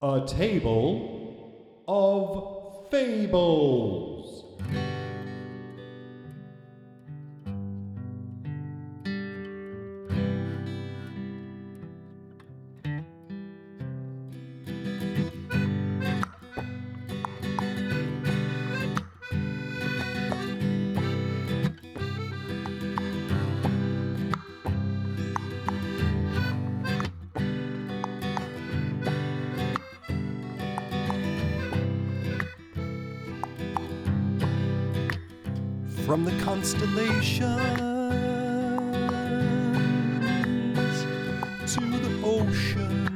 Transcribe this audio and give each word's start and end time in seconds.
A 0.00 0.24
table 0.24 1.82
of 1.88 2.88
fables. 2.88 4.37
Constellations 36.70 37.70
to 41.74 41.80
the 41.80 42.20
oceans, 42.22 43.08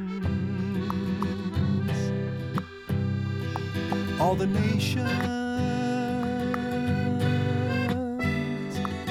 all 4.19 4.33
the 4.33 4.47
nations, 4.47 5.07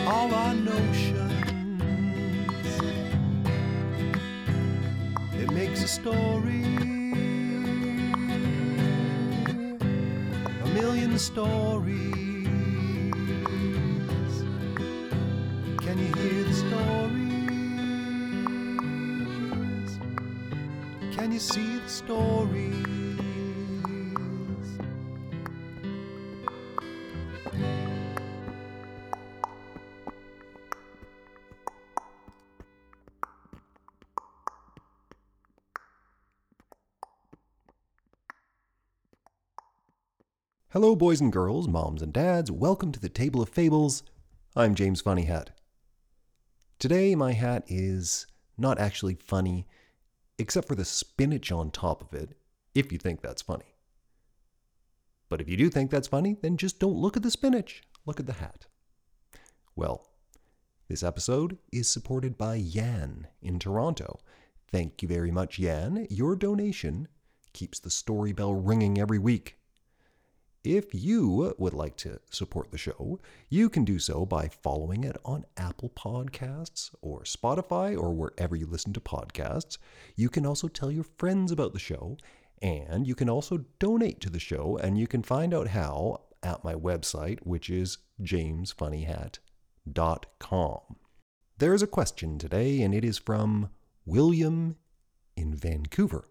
all 0.09 0.34
our 0.34 0.54
notions. 0.54 1.82
It 5.34 5.52
makes 5.52 5.84
a 5.84 5.88
story, 5.88 6.65
a 10.65 10.68
million 10.74 11.16
stories. 11.16 12.32
See 21.43 21.76
the 21.79 21.88
stories? 21.88 22.87
Hello, 40.68 40.95
boys 40.95 41.21
and 41.21 41.32
girls, 41.32 41.66
moms 41.66 42.02
and 42.02 42.12
dads. 42.12 42.52
Welcome 42.52 42.93
to 42.93 43.01
the 43.01 43.09
Table 43.09 43.43
of 43.43 43.49
Fables. 43.49 44.04
I'm 44.54 44.77
James 44.77 45.01
Funny 45.01 45.24
Hat. 45.24 45.51
Today, 46.79 47.16
my 47.16 47.32
hat 47.32 47.65
is 47.66 48.29
not 48.56 48.79
actually 48.79 49.16
funny, 49.16 49.66
except 50.43 50.68
for 50.68 50.74
the 50.74 50.85
spinach 50.85 51.51
on 51.51 51.71
top 51.71 52.02
of 52.02 52.12
it, 52.21 52.37
if 52.74 52.93
you 52.93 52.98
think 52.98 53.23
that's 53.23 53.40
funny. 53.43 53.76
But 55.29 55.40
if 55.40 55.49
you 55.49 55.57
do 55.57 55.71
think 55.71 55.90
that's 55.90 56.09
funny, 56.09 56.37
then 56.43 56.57
just 56.59 56.79
don't 56.79 56.99
look 56.99 57.16
at 57.16 57.23
the 57.23 57.30
spinach, 57.30 57.82
look 58.04 58.21
at 58.21 58.26
the 58.26 58.34
hat. 58.34 58.66
Well, 59.76 60.09
this 60.88 61.02
episode 61.02 61.57
is 61.73 61.88
supported 61.88 62.37
by 62.37 62.57
Yan 62.57 63.29
in 63.40 63.59
Toronto. 63.59 64.19
Thank 64.71 65.00
you 65.00 65.09
very 65.09 65.31
much, 65.31 65.59
Yan. 65.59 66.06
Your 66.10 66.37
donation 66.37 67.09
keeps 67.53 67.78
the 67.78 67.88
story 67.88 68.32
bell 68.32 68.53
ringing 68.53 68.99
every 68.99 69.19
week. 69.19 69.56
If 70.65 70.94
you 70.94 71.55
would 71.59 71.75
like 71.75 71.97
to 71.99 72.19
support 72.31 72.71
the 72.71 72.78
show, 72.78 73.21
you 73.49 73.69
can 73.69 73.84
do 73.84 73.99
so 73.99 74.25
by 74.25 74.47
following 74.47 75.03
it 75.03 75.16
on 75.25 75.44
Apple 75.56 75.91
Podcasts 75.91 76.95
or 77.00 77.25
Spotify 77.25 78.00
or 78.00 78.12
wherever 78.12 78.55
you 78.55 78.67
listen 78.67 78.93
to 78.93 79.00
podcasts. 79.00 79.78
You 80.15 80.28
can 80.28 80.47
also 80.47 80.69
tell 80.69 80.93
your 80.93 81.06
friends 81.19 81.50
about 81.50 81.73
the 81.73 81.81
show, 81.81 82.17
and 82.61 83.09
you 83.09 83.17
can 83.17 83.28
also 83.28 83.65
donate 83.81 84.21
to 84.21 84.31
the 84.31 84.39
show, 84.39 84.78
and 84.81 84.97
you 84.97 85.09
can 85.09 85.25
find 85.25 85.53
out 85.53 85.67
how 85.67 86.21
at 86.45 86.62
my 86.62 86.75
website, 86.75 87.41
which 87.41 87.69
is 87.69 87.99
jamesfunnyhat.com. 88.23 90.81
There's 91.59 91.83
a 91.83 91.89
question 91.89 92.39
today, 92.39 92.83
and 92.83 92.94
it 92.94 93.05
is 93.05 93.19
from 93.19 93.71
William 94.06 94.77
in 95.37 95.56
Vancouver. 95.56 96.29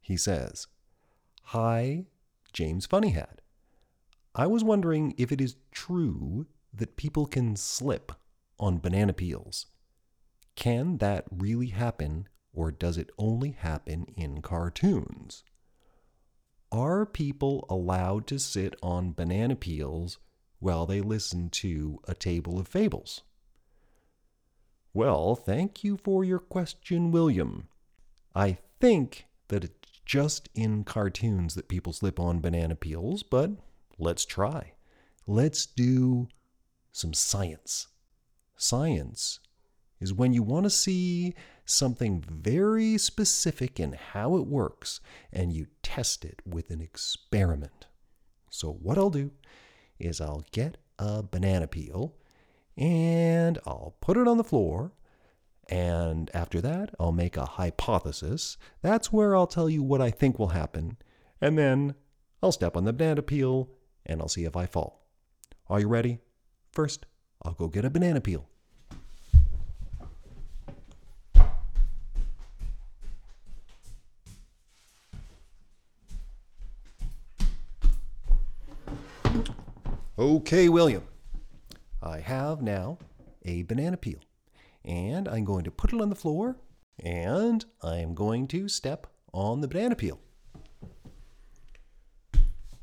He 0.00 0.16
says, 0.16 0.68
Hi, 1.50 2.06
James 2.56 2.86
Funny 2.86 3.10
Hat. 3.10 3.42
I 4.34 4.46
was 4.46 4.64
wondering 4.64 5.14
if 5.18 5.30
it 5.30 5.42
is 5.42 5.56
true 5.72 6.46
that 6.72 6.96
people 6.96 7.26
can 7.26 7.54
slip 7.54 8.12
on 8.58 8.78
banana 8.78 9.12
peels. 9.12 9.66
Can 10.54 10.96
that 10.96 11.26
really 11.30 11.66
happen, 11.66 12.28
or 12.54 12.72
does 12.72 12.96
it 12.96 13.10
only 13.18 13.50
happen 13.50 14.06
in 14.16 14.40
cartoons? 14.40 15.44
Are 16.72 17.04
people 17.04 17.66
allowed 17.68 18.26
to 18.28 18.38
sit 18.38 18.74
on 18.82 19.12
banana 19.12 19.54
peels 19.54 20.16
while 20.58 20.86
they 20.86 21.02
listen 21.02 21.50
to 21.50 22.00
a 22.08 22.14
table 22.14 22.58
of 22.58 22.66
fables? 22.66 23.20
Well, 24.94 25.34
thank 25.36 25.84
you 25.84 25.98
for 25.98 26.24
your 26.24 26.38
question, 26.38 27.12
William. 27.12 27.68
I 28.34 28.56
think 28.80 29.26
that 29.48 29.62
it's 29.62 29.85
just 30.06 30.48
in 30.54 30.84
cartoons 30.84 31.54
that 31.56 31.68
people 31.68 31.92
slip 31.92 32.18
on 32.18 32.40
banana 32.40 32.76
peels, 32.76 33.22
but 33.22 33.50
let's 33.98 34.24
try. 34.24 34.72
Let's 35.26 35.66
do 35.66 36.28
some 36.92 37.12
science. 37.12 37.88
Science 38.56 39.40
is 40.00 40.14
when 40.14 40.32
you 40.32 40.42
want 40.42 40.64
to 40.64 40.70
see 40.70 41.34
something 41.64 42.22
very 42.22 42.96
specific 42.96 43.80
in 43.80 43.92
how 44.12 44.36
it 44.36 44.46
works 44.46 45.00
and 45.32 45.52
you 45.52 45.66
test 45.82 46.24
it 46.24 46.40
with 46.46 46.70
an 46.70 46.80
experiment. 46.80 47.86
So, 48.48 48.72
what 48.72 48.96
I'll 48.96 49.10
do 49.10 49.32
is 49.98 50.20
I'll 50.20 50.46
get 50.52 50.76
a 50.98 51.22
banana 51.22 51.66
peel 51.66 52.14
and 52.76 53.58
I'll 53.66 53.96
put 54.00 54.16
it 54.16 54.28
on 54.28 54.36
the 54.36 54.44
floor 54.44 54.92
and 55.68 56.30
after 56.32 56.60
that, 56.60 56.94
I'll 57.00 57.12
make 57.12 57.36
a 57.36 57.44
hypothesis. 57.44 58.56
That's 58.82 59.12
where 59.12 59.34
I'll 59.34 59.48
tell 59.48 59.68
you 59.68 59.82
what 59.82 60.00
I 60.00 60.10
think 60.10 60.38
will 60.38 60.48
happen. 60.48 60.96
And 61.40 61.58
then 61.58 61.94
I'll 62.42 62.52
step 62.52 62.76
on 62.76 62.84
the 62.84 62.92
banana 62.92 63.22
peel 63.22 63.70
and 64.04 64.20
I'll 64.20 64.28
see 64.28 64.44
if 64.44 64.56
I 64.56 64.66
fall. 64.66 65.06
Are 65.68 65.80
you 65.80 65.88
ready? 65.88 66.20
First, 66.72 67.06
I'll 67.42 67.54
go 67.54 67.66
get 67.66 67.84
a 67.84 67.90
banana 67.90 68.20
peel. 68.20 68.48
Okay, 80.18 80.68
William. 80.68 81.02
I 82.02 82.20
have 82.20 82.62
now 82.62 82.98
a 83.44 83.64
banana 83.64 83.96
peel 83.96 84.20
and 84.86 85.28
I'm 85.28 85.44
going 85.44 85.64
to 85.64 85.70
put 85.70 85.92
it 85.92 86.00
on 86.00 86.08
the 86.08 86.14
floor 86.14 86.56
and 87.00 87.64
I'm 87.82 88.14
going 88.14 88.46
to 88.48 88.68
step 88.68 89.06
on 89.32 89.60
the 89.60 89.68
banana 89.68 89.96
peel. 89.96 90.18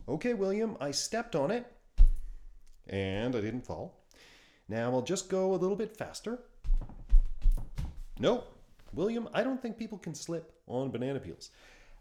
Okay, 0.08 0.34
William, 0.34 0.75
I 0.81 0.91
stepped 0.91 1.36
on 1.36 1.50
it 1.50 1.66
and 2.88 3.36
I 3.36 3.41
didn't 3.41 3.66
fall. 3.66 4.03
Now 4.68 4.91
I'll 4.91 5.02
just 5.02 5.30
go 5.30 5.53
a 5.53 5.56
little 5.56 5.78
bit 5.78 5.96
faster. 5.96 6.40
No, 8.20 8.44
William, 8.94 9.30
I 9.34 9.44
don't 9.44 9.62
think 9.62 9.78
people 9.78 9.97
can 9.97 10.14
slip 10.14 10.53
on 10.68 10.91
banana 10.91 11.20
peels. 11.20 11.50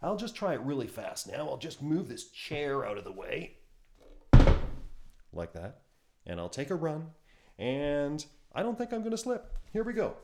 I'll 0.03 0.17
just 0.17 0.35
try 0.35 0.55
it 0.55 0.61
really 0.61 0.89
fast 0.89 1.31
now. 1.31 1.49
I'll 1.49 1.57
just 1.57 1.81
move 1.81 2.09
this 2.09 2.29
chair 2.31 2.85
out 2.85 2.99
of 2.99 3.05
the 3.05 3.13
way. 3.13 3.57
Like 5.33 5.53
that. 5.53 5.83
And 6.27 6.41
I'll 6.41 6.49
take 6.49 6.71
a 6.71 6.75
run. 6.75 7.07
And 7.59 8.25
I 8.55 8.63
don't 8.63 8.77
think 8.77 8.93
I'm 8.93 9.01
going 9.01 9.13
to 9.13 9.19
slip. 9.19 9.51
Here 9.73 9.83
we 9.83 9.93
go. 9.93 10.15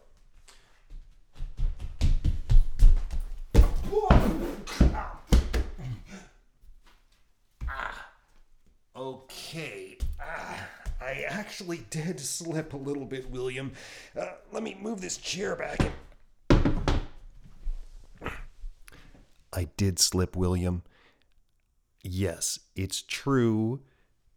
Okay. 8.95 9.97
Ah, 10.21 10.69
I 11.01 11.25
actually 11.29 11.87
did 11.91 12.19
slip 12.19 12.75
a 12.75 12.77
little 12.77 13.07
bit, 13.07 13.31
William. 13.31 13.73
Uh, 14.19 14.27
let 14.53 14.63
me 14.63 14.77
move 14.81 15.01
this 15.01 15.17
chair 15.17 15.57
back. 15.57 15.79
I 19.53 19.69
did 19.77 19.99
slip, 19.99 20.37
William. 20.37 20.83
Yes, 22.03 22.59
it's 22.77 23.03
true 23.03 23.81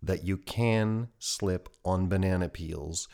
that 0.01 0.23
you 0.23 0.37
can 0.37 1.09
slip 1.19 1.69
on 1.83 2.07
banana 2.07 2.47
peels. 2.47 3.07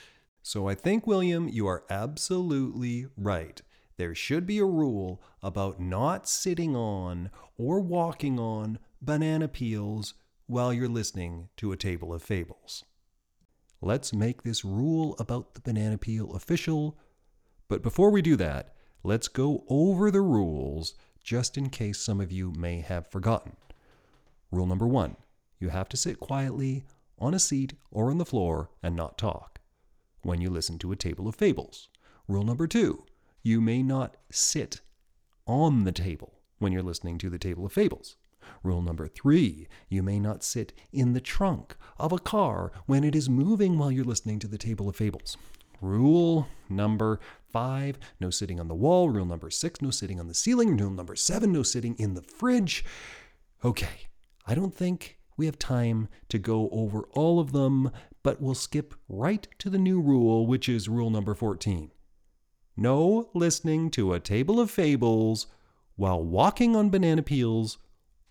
So 0.47 0.69
I 0.69 0.75
think, 0.75 1.05
William, 1.05 1.49
you 1.49 1.67
are 1.67 1.83
absolutely 1.89 3.07
right 3.17 3.61
there 3.97 4.15
should 4.15 4.45
be 4.45 4.59
a 4.59 4.63
rule 4.63 5.21
about 5.43 5.81
not 5.81 6.25
sitting 6.25 6.73
on 6.73 7.31
or 7.57 7.81
walking 7.81 8.39
on 8.39 8.79
banana 9.01 9.49
peels 9.49 10.13
while 10.45 10.71
you're 10.71 10.87
listening 10.87 11.49
to 11.57 11.73
a 11.73 11.75
table 11.75 12.13
of 12.13 12.23
fables. 12.23 12.85
Let's 13.81 14.13
make 14.13 14.43
this 14.43 14.63
rule 14.63 15.17
about 15.19 15.53
the 15.53 15.59
banana 15.59 15.97
peel 15.97 16.31
official. 16.33 16.97
But 17.67 17.83
before 17.83 18.09
we 18.09 18.21
do 18.21 18.37
that, 18.37 18.73
let's 19.03 19.27
go 19.27 19.65
over 19.67 20.09
the 20.11 20.21
rules 20.21 20.93
just 21.21 21.57
in 21.57 21.69
case 21.69 21.99
some 21.99 22.21
of 22.21 22.31
you 22.31 22.53
may 22.57 22.79
have 22.79 23.11
forgotten. 23.11 23.57
Rule 24.49 24.65
number 24.65 24.87
one 24.87 25.17
you 25.59 25.67
have 25.67 25.89
to 25.89 25.97
sit 25.97 26.21
quietly 26.21 26.85
on 27.19 27.33
a 27.33 27.39
seat 27.39 27.73
or 27.91 28.09
on 28.09 28.17
the 28.17 28.23
floor 28.23 28.69
and 28.81 28.95
not 28.95 29.17
talk 29.17 29.56
when 30.27 30.41
you 30.41 30.49
listen 30.49 30.77
to 30.77 30.91
a 30.91 30.95
table 30.97 31.25
of 31.27 31.35
fables. 31.35 31.87
Rule 32.27 32.43
number 32.43 32.67
two 32.67 33.05
you 33.43 33.61
may 33.61 33.81
not 33.81 34.17
sit 34.29 34.81
on 35.45 35.85
the 35.85 35.91
table 35.93 36.33
when 36.59 36.73
you're 36.73 36.83
listening 36.83 37.17
to 37.17 37.29
the 37.29 37.39
table 37.39 37.65
of 37.65 37.71
fables. 37.71 38.17
Rule 38.61 38.81
number 38.81 39.07
three 39.07 39.69
you 39.87 40.03
may 40.03 40.19
not 40.19 40.43
sit 40.43 40.73
in 40.91 41.13
the 41.13 41.21
trunk 41.21 41.77
of 41.97 42.11
a 42.11 42.19
car 42.19 42.73
when 42.87 43.05
it 43.05 43.15
is 43.15 43.29
moving 43.29 43.77
while 43.77 43.89
you're 43.89 44.03
listening 44.03 44.37
to 44.39 44.47
the 44.47 44.57
table 44.57 44.89
of 44.89 44.97
fables. 44.97 45.37
Rule 45.79 46.49
number 46.67 47.21
five 47.49 47.97
no 48.19 48.29
sitting 48.29 48.59
on 48.59 48.67
the 48.67 48.75
wall. 48.75 49.09
Rule 49.09 49.25
number 49.25 49.49
six 49.49 49.81
no 49.81 49.91
sitting 49.91 50.19
on 50.19 50.27
the 50.27 50.33
ceiling. 50.33 50.75
Rule 50.75 50.91
number 50.91 51.15
seven 51.15 51.53
no 51.53 51.63
sitting 51.63 51.95
in 51.97 52.15
the 52.15 52.21
fridge. 52.21 52.83
Okay, 53.63 54.07
I 54.45 54.55
don't 54.55 54.75
think 54.75 55.17
we 55.37 55.45
have 55.45 55.59
time 55.59 56.09
to 56.29 56.39
go 56.39 56.67
over 56.71 57.03
all 57.13 57.39
of 57.39 57.51
them, 57.51 57.91
but 58.27 58.41
we'll 58.41 58.53
skip 58.53 58.93
right 59.07 59.47
to 59.57 59.69
the 59.69 59.77
new 59.77 60.01
rule, 60.01 60.45
which 60.45 60.67
is 60.67 60.89
rule 60.89 61.09
number 61.09 61.33
14. 61.33 61.91
No 62.75 63.29
listening 63.33 63.89
to 63.91 64.11
a 64.11 64.19
table 64.19 64.59
of 64.59 64.69
fables 64.69 65.47
while 65.95 66.21
walking 66.21 66.75
on 66.75 66.89
banana 66.89 67.21
peels 67.21 67.77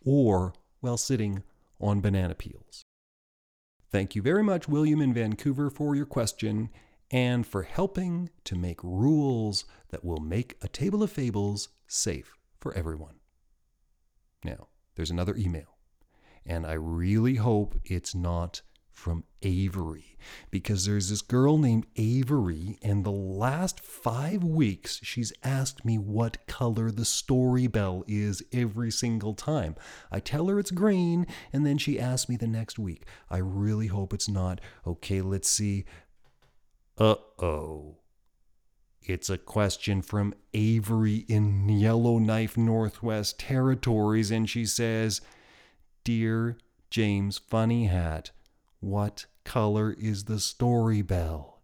or 0.04 0.52
while 0.80 0.98
sitting 0.98 1.42
on 1.80 2.02
banana 2.02 2.34
peels. 2.34 2.84
Thank 3.90 4.14
you 4.14 4.20
very 4.20 4.42
much, 4.42 4.68
William 4.68 5.00
in 5.00 5.14
Vancouver, 5.14 5.70
for 5.70 5.96
your 5.96 6.04
question 6.04 6.68
and 7.10 7.46
for 7.46 7.62
helping 7.62 8.28
to 8.44 8.54
make 8.54 8.84
rules 8.84 9.64
that 9.88 10.04
will 10.04 10.20
make 10.20 10.58
a 10.60 10.68
table 10.68 11.02
of 11.02 11.10
fables 11.10 11.70
safe 11.86 12.34
for 12.60 12.74
everyone. 12.74 13.14
Now, 14.44 14.68
there's 14.94 15.10
another 15.10 15.36
email, 15.36 15.78
and 16.44 16.66
I 16.66 16.74
really 16.74 17.36
hope 17.36 17.80
it's 17.82 18.14
not 18.14 18.60
from 18.96 19.24
Avery 19.42 20.16
because 20.50 20.86
there's 20.86 21.10
this 21.10 21.20
girl 21.20 21.58
named 21.58 21.86
Avery, 21.96 22.78
and 22.82 23.04
the 23.04 23.10
last 23.10 23.78
five 23.78 24.42
weeks 24.42 24.98
she's 25.02 25.34
asked 25.44 25.84
me 25.84 25.98
what 25.98 26.46
color 26.46 26.90
the 26.90 27.04
story 27.04 27.66
bell 27.66 28.02
is 28.08 28.42
every 28.52 28.90
single 28.90 29.34
time. 29.34 29.76
I 30.10 30.18
tell 30.18 30.48
her 30.48 30.58
it's 30.58 30.70
green, 30.70 31.26
and 31.52 31.66
then 31.66 31.76
she 31.76 32.00
asks 32.00 32.28
me 32.28 32.36
the 32.36 32.46
next 32.46 32.78
week. 32.78 33.04
I 33.30 33.36
really 33.36 33.88
hope 33.88 34.14
it's 34.14 34.30
not. 34.30 34.62
Okay, 34.86 35.20
let's 35.20 35.50
see. 35.50 35.84
Uh 36.96 37.16
oh. 37.38 37.98
It's 39.02 39.30
a 39.30 39.38
question 39.38 40.00
from 40.02 40.34
Avery 40.54 41.26
in 41.28 41.68
Yellowknife 41.68 42.56
Northwest 42.56 43.38
Territories, 43.38 44.30
and 44.30 44.48
she 44.50 44.64
says, 44.64 45.20
Dear 46.02 46.56
James 46.90 47.38
Funny 47.38 47.86
Hat, 47.86 48.30
what 48.80 49.26
color 49.44 49.94
is 49.98 50.24
the 50.24 50.40
story 50.40 51.02
bell? 51.02 51.56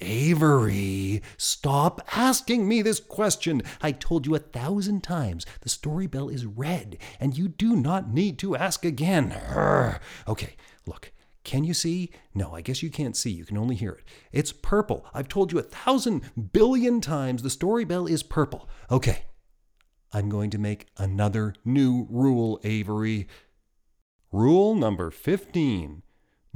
Avery, 0.00 1.22
stop 1.36 2.06
asking 2.12 2.68
me 2.68 2.82
this 2.82 3.00
question. 3.00 3.62
I 3.80 3.92
told 3.92 4.26
you 4.26 4.34
a 4.34 4.40
thousand 4.40 5.02
times 5.02 5.46
the 5.60 5.68
story 5.68 6.06
bell 6.06 6.28
is 6.28 6.44
red, 6.44 6.98
and 7.18 7.36
you 7.36 7.48
do 7.48 7.76
not 7.76 8.12
need 8.12 8.38
to 8.40 8.56
ask 8.56 8.84
again. 8.84 9.30
Urgh. 9.30 9.98
Okay, 10.28 10.56
look. 10.86 11.12
Can 11.44 11.62
you 11.62 11.74
see? 11.74 12.10
No, 12.34 12.52
I 12.56 12.60
guess 12.60 12.82
you 12.82 12.90
can't 12.90 13.16
see. 13.16 13.30
You 13.30 13.44
can 13.44 13.56
only 13.56 13.76
hear 13.76 13.92
it. 13.92 14.04
It's 14.32 14.50
purple. 14.50 15.06
I've 15.14 15.28
told 15.28 15.52
you 15.52 15.60
a 15.60 15.62
thousand 15.62 16.28
billion 16.52 17.00
times 17.00 17.42
the 17.42 17.50
story 17.50 17.84
bell 17.84 18.08
is 18.08 18.24
purple. 18.24 18.68
Okay. 18.90 19.26
I'm 20.12 20.28
going 20.28 20.50
to 20.50 20.58
make 20.58 20.88
another 20.96 21.54
new 21.64 22.08
rule, 22.10 22.60
Avery. 22.64 23.28
Rule 24.32 24.74
number 24.74 25.12
15 25.12 26.02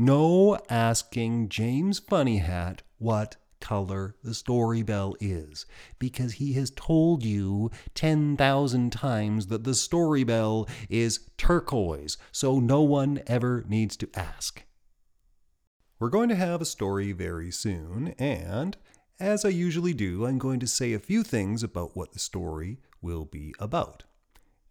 no 0.01 0.59
asking 0.71 1.51
James 1.51 1.99
Funny 1.99 2.39
Hat 2.39 2.83
what 2.99 3.37
color 3.61 4.17
the 4.25 4.33
story 4.33 4.83
bell 4.83 5.15
is, 5.21 5.67
because 5.99 6.33
he 6.35 6.55
has 6.55 6.71
told 6.71 7.23
you 7.23 7.71
10,000 7.95 8.91
times 8.91 9.49
that 9.49 9.65
the 9.65 9.75
story 9.75 10.25
bell 10.25 10.67
is 10.89 11.29
turquoise, 11.37 12.17
so 12.33 12.59
no 12.59 12.81
one 12.81 13.23
ever 13.27 13.63
needs 13.69 13.97
to 13.99 14.09
ask. 14.15 14.65
We're 15.99 16.09
going 16.09 16.31
to 16.31 16.37
have 16.37 16.63
a 16.63 16.67
story 16.67 17.13
very 17.13 17.51
soon, 17.51 18.15
and 18.19 18.79
as 19.19 19.45
I 19.45 19.51
usually 19.51 19.93
do, 19.93 20.25
I'm 20.25 20.39
going 20.39 20.61
to 20.61 20.67
say 20.67 20.95
a 20.95 20.99
few 20.99 21.23
things 21.23 21.63
about 21.63 21.95
what 21.95 22.13
the 22.13 22.19
story 22.19 22.79
will 23.03 23.27
be 23.27 23.55
about. 23.59 24.05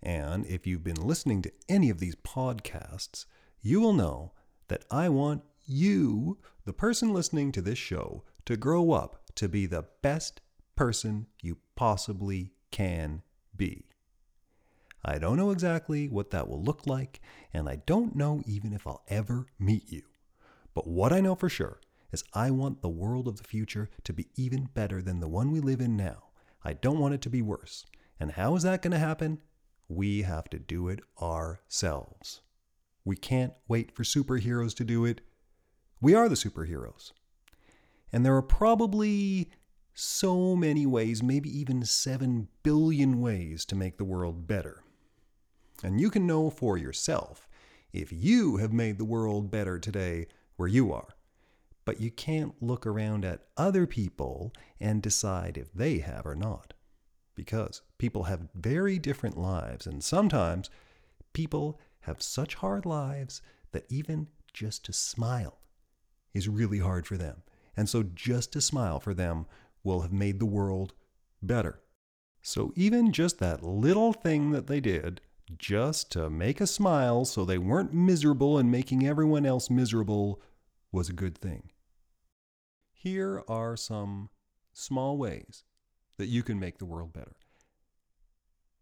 And 0.02 0.48
if 0.48 0.66
you've 0.66 0.84
been 0.84 0.96
listening 0.96 1.44
to 1.44 1.52
any 1.68 1.92
of 1.92 2.00
these 2.00 2.16
podcasts, 2.16 3.26
you 3.62 3.80
will 3.80 3.94
know 3.94 4.31
that 4.69 4.86
I 4.89 5.10
want 5.10 5.44
you, 5.66 6.38
the 6.66 6.74
person 6.74 7.13
listening 7.13 7.51
to 7.51 7.62
this 7.62 7.77
show, 7.77 8.24
to 8.45 8.57
grow 8.57 8.92
up 8.92 9.21
to 9.36 9.48
be 9.48 9.66
the 9.66 9.86
best 10.01 10.42
person 10.75 11.27
you 11.42 11.57
possibly 11.75 12.54
can 12.71 13.21
be. 13.56 13.86
I 15.04 15.18
don't 15.18 15.38
know 15.38 15.51
exactly 15.51 16.07
what 16.07 16.31
that 16.31 16.48
will 16.48 16.62
look 16.62 16.88
like, 16.88 17.21
and 17.54 17.69
I 17.69 17.77
don't 17.86 18.16
know 18.16 18.42
even 18.45 18.74
if 18.74 18.86
I'll 18.86 19.04
ever 19.07 19.48
meet 19.57 19.92
you. 19.92 20.04
But 20.74 20.88
what 20.88 21.13
I 21.13 21.21
know 21.21 21.36
for 21.36 21.50
sure 21.50 21.80
is 22.12 22.24
I 22.33 22.51
want 22.51 22.81
the 22.81 22.89
world 22.89 23.27
of 23.27 23.38
the 23.38 23.44
future 23.44 23.89
to 24.04 24.13
be 24.13 24.27
even 24.36 24.69
better 24.74 25.01
than 25.01 25.19
the 25.19 25.27
one 25.27 25.51
we 25.51 25.60
live 25.60 25.81
in 25.81 25.95
now. 25.95 26.30
I 26.63 26.74
don't 26.74 27.00
want 27.00 27.13
it 27.13 27.21
to 27.21 27.30
be 27.30 27.42
worse. 27.42 27.86
And 28.19 28.31
how 28.31 28.56
is 28.56 28.63
that 28.63 28.81
going 28.81 28.92
to 28.92 29.00
happen? 29.00 29.39
We 29.88 30.24
have 30.24 30.50
to 30.50 30.60
do 30.60 30.89
it 30.89 31.00
ourselves. 31.21 32.42
We 33.06 33.16
can't 33.16 33.54
wait 33.68 33.96
for 33.96 34.04
superheroes 34.04 34.75
to 34.75 34.84
do 34.84 35.06
it. 35.06 35.22
We 36.01 36.13
are 36.13 36.30
the 36.30 36.36
superheroes. 36.36 37.12
And 38.12 38.25
there 38.25 38.36
are 38.36 38.42
probably 38.42 39.50
so 39.94 40.56
many 40.56 40.86
ways, 40.86 41.22
maybe 41.22 41.50
even 41.50 41.84
7 41.84 42.48
billion 42.63 43.22
ways 43.22 43.66
to 43.66 43.75
make 43.75 43.98
the 43.98 44.06
world 44.06 44.48
better. 44.48 44.81
And 45.84 46.00
you 46.00 46.10
can 46.10 46.28
know 46.28 46.50
for 46.50 46.78
yourself 46.78 47.48
if 47.92 48.12
you 48.12 48.57
have 48.57 48.74
made 48.74 48.97
the 48.97 49.06
world 49.06 49.52
better 49.52 49.80
today 49.80 50.28
where 50.56 50.68
you 50.68 50.94
are. 50.94 51.16
But 51.85 52.00
you 52.00 52.12
can't 52.12 52.54
look 52.62 52.85
around 52.85 53.26
at 53.26 53.45
other 53.57 53.88
people 53.88 54.54
and 54.80 55.02
decide 55.02 55.57
if 55.57 55.74
they 55.74 56.00
have 56.00 56.26
or 56.26 56.35
not. 56.35 56.74
Because 57.35 57.81
people 57.97 58.24
have 58.24 58.50
very 58.54 59.00
different 59.00 59.38
lives, 59.38 59.88
and 59.88 60.04
sometimes 60.04 60.69
people 61.33 61.80
have 62.02 62.22
such 62.22 62.56
hard 62.56 62.86
lives 62.86 63.42
that 63.72 63.86
even 63.90 64.28
just 64.54 64.86
to 64.86 64.94
smile 64.94 65.60
is 66.34 66.48
really 66.48 66.80
hard 66.80 67.06
for 67.06 67.18
them. 67.18 67.44
And 67.76 67.88
so 67.88 68.04
just 68.04 68.54
to 68.54 68.62
smile 68.62 69.00
for 69.00 69.14
them 69.14 69.46
will 69.84 70.02
have 70.02 70.12
made 70.12 70.40
the 70.40 70.46
world 70.46 70.94
better. 71.42 71.82
So 72.42 72.74
even 72.76 73.12
just 73.12 73.40
that 73.40 73.64
little 73.64 74.14
thing 74.14 74.52
that 74.52 74.68
they 74.68 74.80
did, 74.80 75.22
just 75.58 76.12
to 76.12 76.30
make 76.30 76.62
a 76.62 76.68
smile 76.68 77.26
so 77.26 77.44
they 77.44 77.58
weren't 77.58 77.94
miserable 77.94 78.58
and 78.58 78.72
making 78.72 79.06
everyone 79.06 79.46
else 79.46 79.70
miserable, 79.70 80.42
was 80.92 81.10
a 81.10 81.14
good 81.14 81.38
thing. 81.38 81.72
Here 82.92 83.44
are 83.48 83.76
some 83.76 84.30
small 84.74 85.18
ways 85.18 85.64
that 86.18 86.28
you 86.28 86.44
can 86.44 86.60
make 86.60 86.78
the 86.78 86.86
world 86.86 87.14
better. 87.14 87.36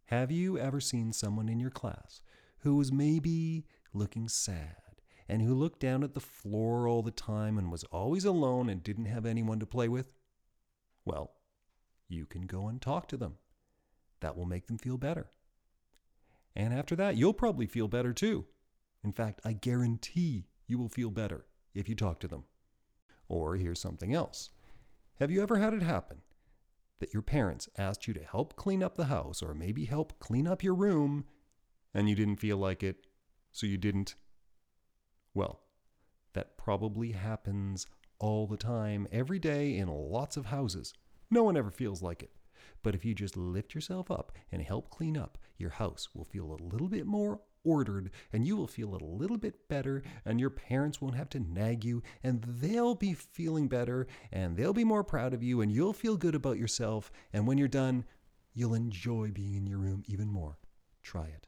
Have 0.06 0.32
you 0.32 0.58
ever 0.58 0.80
seen 0.80 1.14
someone 1.14 1.50
in 1.50 1.60
your 1.60 1.70
class 1.70 2.22
who 2.60 2.76
was 2.76 2.92
maybe 2.92 3.66
looking 3.94 4.28
sad 4.28 4.76
and 5.30 5.42
who 5.42 5.54
looked 5.54 5.80
down 5.80 6.04
at 6.04 6.14
the 6.14 6.20
floor 6.20 6.88
all 6.88 7.02
the 7.02 7.12
time 7.12 7.58
and 7.58 7.72
was 7.72 7.84
always 7.86 8.26
alone 8.26 8.70
and 8.70 8.84
didn't 8.84 9.06
have 9.06 9.26
anyone 9.26 9.60
to 9.60 9.66
play 9.66 9.88
with? 9.88 10.14
Well, 11.06 11.32
you 12.08 12.26
can 12.26 12.44
go 12.44 12.68
and 12.68 12.82
talk 12.82 13.08
to 13.10 13.18
them. 13.18 13.36
That 14.22 14.36
will 14.36 14.46
make 14.46 14.68
them 14.68 14.78
feel 14.78 14.98
better. 14.98 15.28
And 16.56 16.74
after 16.74 16.96
that, 16.96 17.18
you'll 17.18 17.34
probably 17.34 17.68
feel 17.68 17.88
better 17.88 18.14
too. 18.14 18.46
In 19.04 19.12
fact, 19.12 19.42
I 19.46 19.54
guarantee 19.54 20.48
you 20.66 20.78
will 20.78 20.90
feel 20.90 21.12
better 21.12 21.46
if 21.74 21.88
you 21.88 21.96
talk 21.96 22.20
to 22.22 22.28
them. 22.28 22.46
Or 23.30 23.56
here's 23.56 23.80
something 23.80 24.14
else. 24.14 24.50
Have 25.20 25.32
you 25.32 25.42
ever 25.42 25.58
had 25.58 25.74
it 25.74 25.82
happen 25.82 26.22
that 27.00 27.14
your 27.14 27.22
parents 27.22 27.70
asked 27.78 28.08
you 28.08 28.14
to 28.14 28.24
help 28.24 28.56
clean 28.56 28.82
up 28.82 28.96
the 28.96 29.06
house 29.06 29.42
or 29.42 29.54
maybe 29.54 29.86
help 29.86 30.20
clean 30.20 30.48
up 30.48 30.64
your 30.64 30.74
room 30.74 31.26
and 31.98 32.08
you 32.08 32.16
didn't 32.16 32.36
feel 32.40 32.58
like 32.58 32.84
it, 32.84 33.08
so 33.52 33.66
you 33.66 33.76
didn't. 33.78 34.14
Well, 35.34 35.62
that 36.34 36.56
probably 36.56 37.12
happens 37.14 37.88
all 38.20 38.46
the 38.46 38.56
time, 38.56 39.08
every 39.12 39.40
day 39.40 39.76
in 39.76 39.88
lots 39.88 40.38
of 40.38 40.46
houses. 40.46 40.94
No 41.32 41.44
one 41.44 41.58
ever 41.58 41.72
feels 41.72 42.04
like 42.04 42.22
it. 42.22 42.32
but 42.84 42.96
if 42.96 43.04
you 43.04 43.14
just 43.14 43.36
lift 43.36 43.74
yourself 43.74 44.10
up 44.12 44.32
and 44.52 44.62
help 44.62 44.90
clean 44.90 45.18
up, 45.18 45.38
your 45.58 45.72
house 45.72 46.10
will 46.14 46.24
feel 46.24 46.52
a 46.52 46.64
little 46.64 46.88
bit 46.88 47.06
more 47.06 47.42
ordered 47.64 48.12
and 48.32 48.46
you 48.48 48.56
will 48.56 48.68
feel 48.68 48.96
a 48.96 49.04
little 49.04 49.38
bit 49.38 49.68
better 49.68 50.02
and 50.26 50.40
your 50.40 50.50
parents 50.50 51.02
won't 51.02 51.16
have 51.16 51.30
to 51.30 51.40
nag 51.40 51.84
you 51.84 52.02
and 52.24 52.44
they'll 52.44 52.96
be 52.96 53.14
feeling 53.14 53.68
better 53.68 54.08
and 54.32 54.56
they'll 54.56 54.74
be 54.74 54.84
more 54.84 55.04
proud 55.04 55.34
of 55.34 55.44
you 55.44 55.62
and 55.62 55.72
you'll 55.72 55.94
feel 55.94 56.16
good 56.16 56.36
about 56.36 56.58
yourself 56.58 57.12
and 57.34 57.46
when 57.46 57.58
you're 57.58 57.68
done, 57.68 58.06
you'll 58.54 58.74
enjoy 58.76 59.30
being 59.32 59.56
in 59.56 59.68
your 59.68 59.80
room 59.80 60.04
even 60.08 60.28
more. 60.28 60.58
Try 61.04 61.26
it. 61.26 61.48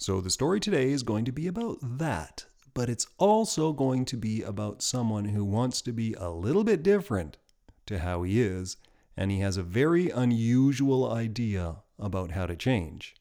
So 0.00 0.22
the 0.22 0.30
story 0.30 0.60
today 0.60 0.92
is 0.92 1.02
going 1.02 1.26
to 1.26 1.32
be 1.32 1.46
about 1.46 1.76
that, 1.82 2.46
but 2.72 2.88
it's 2.88 3.06
also 3.18 3.74
going 3.74 4.06
to 4.06 4.16
be 4.16 4.40
about 4.40 4.80
someone 4.80 5.26
who 5.26 5.44
wants 5.44 5.82
to 5.82 5.92
be 5.92 6.14
a 6.14 6.30
little 6.30 6.64
bit 6.64 6.82
different 6.82 7.36
to 7.84 7.98
how 7.98 8.22
he 8.22 8.40
is 8.40 8.78
and 9.14 9.30
he 9.30 9.40
has 9.40 9.58
a 9.58 9.62
very 9.62 10.08
unusual 10.08 11.12
idea 11.12 11.82
about 11.98 12.30
how 12.30 12.46
to 12.46 12.56
change. 12.56 13.14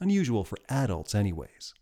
Unusual 0.00 0.42
for 0.42 0.58
adults, 0.68 1.14
anyways, 1.14 1.74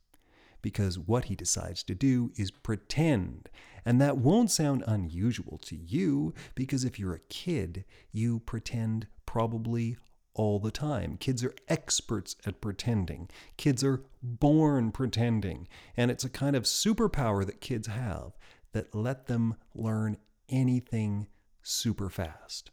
because 0.61 0.99
what 0.99 1.25
he 1.25 1.35
decides 1.35 1.83
to 1.85 1.95
do 1.95 2.33
is 2.37 2.51
pretend. 2.51 3.49
And 3.87 3.99
that 3.99 4.19
won't 4.19 4.51
sound 4.51 4.85
unusual 4.87 5.57
to 5.65 5.75
you 5.75 6.35
because 6.55 6.85
if 6.85 6.99
you're 6.99 7.15
a 7.15 7.29
kid, 7.31 7.87
you 8.13 8.41
pretend 8.41 9.07
probably 9.25 9.97
all 10.41 10.59
the 10.59 10.71
time. 10.71 11.19
Kids 11.19 11.45
are 11.45 11.55
experts 11.69 12.35
at 12.47 12.63
pretending. 12.63 13.29
Kids 13.59 13.85
are 13.85 14.05
born 14.23 14.91
pretending. 14.91 15.69
And 15.99 16.11
it's 16.11 16.25
a 16.25 16.31
kind 16.31 16.57
of 16.57 16.63
superpower 16.63 17.45
that 17.45 17.61
kids 17.61 17.89
have 17.89 18.39
that 18.73 18.95
let 18.95 19.27
them 19.27 19.57
learn 19.75 20.17
anything 20.49 21.27
super 21.63 22.09
fast. 22.09 22.71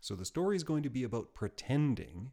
So 0.00 0.14
the 0.14 0.24
story 0.24 0.56
is 0.56 0.64
going 0.64 0.82
to 0.82 0.88
be 0.88 1.04
about 1.04 1.34
pretending 1.34 2.30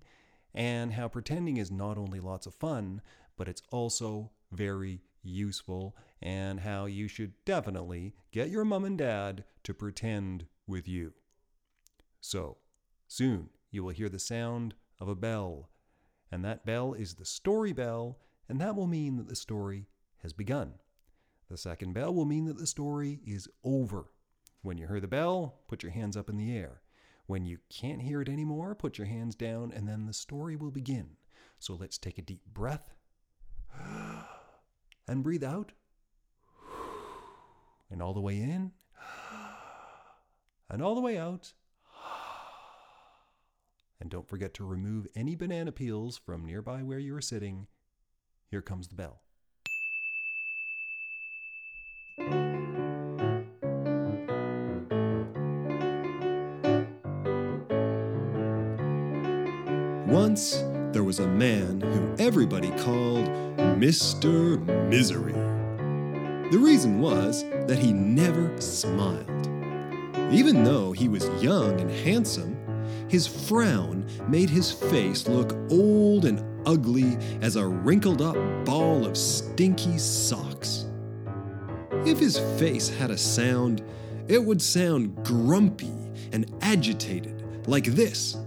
and 0.55 0.93
how 0.93 1.09
pretending 1.09 1.57
is 1.57 1.69
not 1.69 1.97
only 1.97 2.21
lots 2.21 2.47
of 2.47 2.55
fun, 2.55 3.01
but 3.35 3.49
it's 3.49 3.61
also 3.71 4.31
very 4.53 5.01
useful, 5.21 5.97
and 6.21 6.61
how 6.61 6.85
you 6.85 7.09
should 7.09 7.33
definitely 7.43 8.15
get 8.31 8.49
your 8.49 8.63
mom 8.63 8.85
and 8.85 8.97
dad 8.97 9.43
to 9.63 9.73
pretend 9.73 10.45
with 10.65 10.87
you. 10.87 11.11
So, 12.21 12.55
soon 13.09 13.49
you 13.71 13.83
will 13.83 13.91
hear 13.91 14.09
the 14.09 14.19
sound 14.19 14.73
of 14.99 15.07
a 15.07 15.15
bell, 15.15 15.69
and 16.31 16.43
that 16.43 16.65
bell 16.65 16.93
is 16.93 17.15
the 17.15 17.25
story 17.25 17.73
bell, 17.73 18.19
and 18.49 18.59
that 18.61 18.75
will 18.75 18.87
mean 18.87 19.17
that 19.17 19.27
the 19.27 19.35
story 19.35 19.87
has 20.23 20.33
begun. 20.33 20.73
The 21.49 21.57
second 21.57 21.93
bell 21.93 22.13
will 22.13 22.25
mean 22.25 22.45
that 22.45 22.57
the 22.57 22.67
story 22.67 23.19
is 23.25 23.47
over. 23.63 24.11
When 24.61 24.77
you 24.77 24.87
hear 24.87 24.99
the 24.99 25.07
bell, 25.07 25.59
put 25.67 25.83
your 25.83 25.91
hands 25.91 26.17
up 26.17 26.29
in 26.29 26.37
the 26.37 26.55
air. 26.55 26.81
When 27.25 27.45
you 27.45 27.59
can't 27.69 28.01
hear 28.01 28.21
it 28.21 28.29
anymore, 28.29 28.75
put 28.75 28.97
your 28.97 29.07
hands 29.07 29.35
down 29.35 29.71
and 29.73 29.87
then 29.87 30.05
the 30.05 30.13
story 30.13 30.55
will 30.55 30.71
begin. 30.71 31.11
So 31.59 31.75
let's 31.75 31.97
take 31.97 32.17
a 32.17 32.21
deep 32.21 32.45
breath 32.45 32.93
and 35.07 35.23
breathe 35.23 35.43
out. 35.43 35.71
And 37.89 38.01
all 38.01 38.13
the 38.13 38.21
way 38.21 38.37
in 38.37 38.71
and 40.69 40.81
all 40.81 40.95
the 40.95 41.01
way 41.01 41.17
out. 41.17 41.53
And 43.99 44.09
don't 44.09 44.27
forget 44.27 44.53
to 44.55 44.63
remove 44.63 45.07
any 45.15 45.35
banana 45.35 45.71
peels 45.71 46.17
from 46.17 46.45
nearby 46.45 46.83
where 46.83 46.99
you 46.99 47.15
are 47.15 47.21
sitting. 47.21 47.67
Here 48.49 48.61
comes 48.61 48.87
the 48.87 48.95
bell. 48.95 49.21
Once 60.07 60.63
there 60.93 61.03
was 61.03 61.19
a 61.19 61.27
man 61.27 61.81
who 61.81 62.15
everybody 62.23 62.69
called 62.71 63.27
Mr. 63.57 64.57
Misery. 64.89 65.33
The 66.51 66.57
reason 66.57 66.99
was 66.99 67.43
that 67.43 67.77
he 67.77 67.91
never 67.91 68.59
smiled. 68.61 69.29
Even 70.31 70.63
though 70.63 70.91
he 70.91 71.07
was 71.07 71.27
young 71.43 71.79
and 71.79 71.91
handsome, 71.91 72.56
his 73.07 73.27
frown 73.27 74.05
made 74.27 74.49
his 74.49 74.71
face 74.71 75.27
look 75.27 75.55
old 75.71 76.25
and 76.25 76.43
ugly 76.67 77.17
as 77.41 77.55
a 77.55 77.65
wrinkled 77.67 78.21
up 78.21 78.35
ball 78.65 79.05
of 79.05 79.17
stinky 79.17 79.97
socks. 79.97 80.85
If 82.05 82.19
his 82.19 82.37
face 82.59 82.89
had 82.89 83.11
a 83.11 83.17
sound, 83.17 83.83
it 84.27 84.43
would 84.43 84.61
sound 84.61 85.25
grumpy 85.25 85.93
and 86.31 86.51
agitated, 86.61 87.67
like 87.67 87.85
this. 87.85 88.37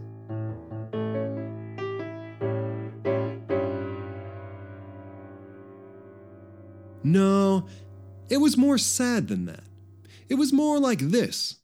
No, 7.02 7.66
it 8.28 8.36
was 8.36 8.56
more 8.56 8.78
sad 8.78 9.28
than 9.28 9.46
that. 9.46 9.64
It 10.28 10.34
was 10.34 10.52
more 10.52 10.78
like 10.78 11.00
this. 11.00 11.56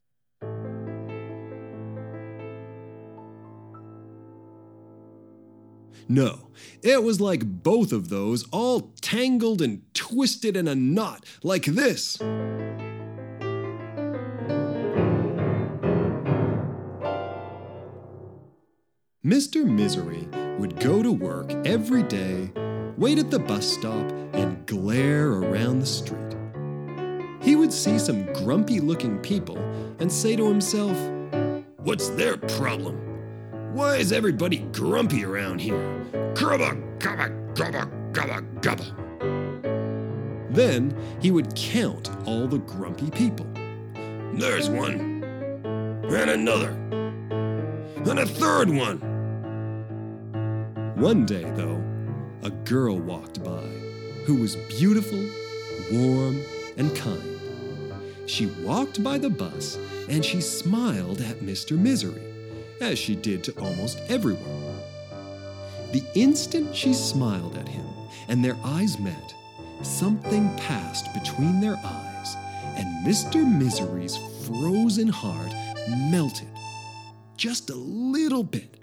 No, 6.08 6.50
it 6.82 7.02
was 7.02 7.20
like 7.20 7.44
both 7.44 7.92
of 7.92 8.08
those, 8.08 8.44
all 8.52 8.92
tangled 9.00 9.60
and 9.60 9.82
twisted 9.92 10.56
in 10.56 10.68
a 10.68 10.74
knot, 10.74 11.24
like 11.42 11.64
this. 11.64 12.18
Mr. 19.26 19.64
Misery 19.64 20.28
would 20.58 20.78
go 20.78 21.02
to 21.02 21.10
work 21.10 21.50
every 21.66 22.04
day, 22.04 22.52
wait 22.96 23.18
at 23.18 23.32
the 23.32 23.40
bus 23.40 23.66
stop, 23.66 24.12
and 24.32 24.64
glare 24.66 25.30
around 25.32 25.80
the 25.80 25.86
street. 25.86 26.20
He 27.42 27.56
would 27.56 27.72
see 27.72 27.98
some 27.98 28.32
grumpy 28.34 28.78
looking 28.78 29.18
people 29.18 29.58
and 29.98 30.12
say 30.12 30.36
to 30.36 30.46
himself, 30.46 30.96
What's 31.78 32.08
their 32.10 32.36
problem? 32.36 33.05
Why 33.76 33.96
is 33.96 34.10
everybody 34.10 34.60
grumpy 34.72 35.22
around 35.22 35.60
here? 35.60 35.76
Grubba, 36.32 36.80
gubba, 36.98 37.28
gubba, 37.52 37.86
gubba, 38.10 38.40
gubba. 38.62 38.86
Then 40.48 40.96
he 41.20 41.30
would 41.30 41.54
count 41.54 42.08
all 42.24 42.46
the 42.46 42.56
grumpy 42.56 43.10
people. 43.10 43.46
There's 44.32 44.70
one, 44.70 45.22
and 46.08 46.30
another, 46.30 46.70
and 46.70 48.18
a 48.18 48.24
third 48.24 48.70
one. 48.70 48.96
One 50.96 51.26
day, 51.26 51.44
though, 51.54 51.84
a 52.44 52.50
girl 52.64 52.98
walked 52.98 53.44
by 53.44 53.60
who 54.24 54.36
was 54.36 54.56
beautiful, 54.56 55.22
warm, 55.92 56.40
and 56.78 56.96
kind. 56.96 57.38
She 58.24 58.46
walked 58.46 59.04
by 59.04 59.18
the 59.18 59.28
bus 59.28 59.78
and 60.08 60.24
she 60.24 60.40
smiled 60.40 61.20
at 61.20 61.40
Mr. 61.40 61.78
Misery, 61.78 62.35
as 62.80 62.98
she 62.98 63.14
did 63.14 63.44
to 63.44 63.52
almost 63.60 64.00
everyone. 64.08 64.80
The 65.92 66.04
instant 66.14 66.74
she 66.74 66.92
smiled 66.92 67.56
at 67.56 67.68
him 67.68 67.86
and 68.28 68.44
their 68.44 68.56
eyes 68.64 68.98
met, 68.98 69.34
something 69.82 70.54
passed 70.56 71.12
between 71.14 71.60
their 71.60 71.76
eyes, 71.84 72.36
and 72.76 73.06
Mr. 73.06 73.46
Misery's 73.46 74.16
frozen 74.46 75.08
heart 75.08 75.52
melted 76.10 76.48
just 77.36 77.70
a 77.70 77.74
little 77.74 78.42
bit, 78.42 78.78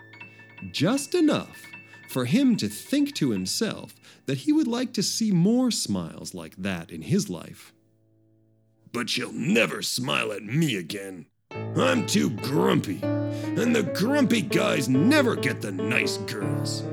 just 0.72 1.16
enough 1.16 1.66
for 2.10 2.26
him 2.26 2.56
to 2.58 2.68
think 2.68 3.14
to 3.16 3.32
himself 3.32 3.96
that 4.28 4.40
he 4.40 4.54
would 4.54 4.68
like 4.68 4.94
to 4.94 5.04
see 5.04 5.32
more 5.32 5.72
smiles 5.72 6.34
like 6.34 6.56
that 6.58 6.92
in 6.92 7.02
his 7.02 7.30
life. 7.30 7.74
But 8.92 9.10
she'll 9.10 9.34
never 9.34 9.82
smile 9.82 10.32
at 10.32 10.44
me 10.44 10.76
again. 10.76 11.26
I'm 11.75 12.05
too 12.05 12.29
grumpy, 12.29 13.00
and 13.03 13.75
the 13.75 13.83
grumpy 13.83 14.41
guys 14.41 14.89
never 14.89 15.36
get 15.36 15.62
the 15.62 15.72
nice 15.72 16.17
girls. 16.17 16.83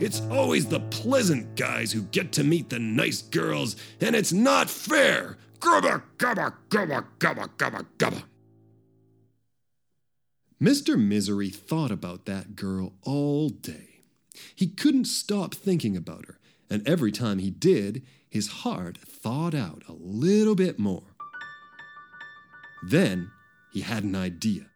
It's 0.00 0.20
always 0.30 0.66
the 0.66 0.80
pleasant 0.80 1.54
guys 1.56 1.92
who 1.92 2.02
get 2.02 2.32
to 2.32 2.44
meet 2.44 2.68
the 2.68 2.78
nice 2.78 3.22
girls, 3.22 3.76
and 4.00 4.14
it's 4.14 4.32
not 4.32 4.68
fair. 4.68 5.38
Grubba, 5.60 6.02
gubba, 6.18 6.54
gubba, 6.68 7.04
gubba, 7.18 7.48
gubba, 7.56 7.86
gubba. 7.96 8.22
Mr. 10.60 10.98
Misery 10.98 11.50
thought 11.50 11.90
about 11.90 12.24
that 12.26 12.56
girl 12.56 12.94
all 13.02 13.48
day. 13.48 14.02
He 14.54 14.66
couldn't 14.66 15.06
stop 15.06 15.54
thinking 15.54 15.96
about 15.96 16.26
her, 16.26 16.38
and 16.68 16.86
every 16.88 17.12
time 17.12 17.38
he 17.38 17.50
did, 17.50 18.02
his 18.28 18.48
heart 18.48 18.98
thawed 18.98 19.54
out 19.54 19.84
a 19.88 19.92
little 19.92 20.54
bit 20.54 20.78
more. 20.78 21.14
Then 22.82 23.30
he 23.74 23.80
had 23.80 24.04
an 24.04 24.14
idea. 24.14 24.66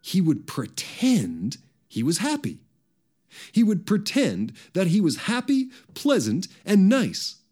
He 0.00 0.22
would 0.22 0.46
pretend 0.46 1.58
he 1.86 2.02
was 2.02 2.18
happy. 2.18 2.58
He 3.52 3.62
would 3.62 3.86
pretend 3.86 4.54
that 4.72 4.86
he 4.86 4.98
was 5.00 5.28
happy, 5.28 5.68
pleasant, 5.92 6.48
and 6.64 6.88
nice. 6.88 7.42